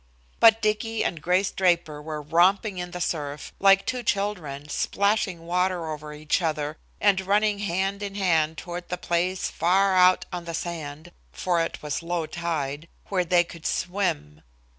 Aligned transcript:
But 0.39 0.63
Dicky 0.63 1.03
and 1.03 1.21
Grace 1.21 1.51
Draper 1.51 2.01
were 2.01 2.23
romping 2.23 2.79
in 2.79 2.89
the 2.89 2.99
surf, 2.99 3.53
like 3.59 3.85
two 3.85 4.01
children, 4.01 4.67
splashing 4.67 5.45
water 5.45 5.91
over 5.91 6.11
each 6.11 6.41
other, 6.41 6.75
and 6.99 7.21
running 7.21 7.59
hand 7.59 8.01
in 8.01 8.15
hand 8.15 8.57
toward 8.57 8.89
the 8.89 8.97
place 8.97 9.51
far 9.51 9.95
out 9.95 10.25
on 10.33 10.45
the 10.45 10.55
sand 10.55 11.11
for 11.31 11.61
it 11.61 11.83
was 11.83 12.01
low 12.01 12.25
tide 12.25 12.87
where 13.09 13.23
they 13.23 13.43
could 13.43 13.67
swim. 13.67 14.41